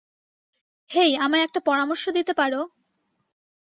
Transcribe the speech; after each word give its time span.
হেই, 0.91 1.11
আমায় 1.17 1.43
একটা 1.43 1.59
পরামর্শ 1.59 2.03
দিতে 2.09 2.33
পারো? 2.33 2.61